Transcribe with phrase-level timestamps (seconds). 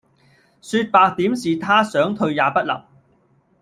[0.63, 2.83] 說白點是他想退也不能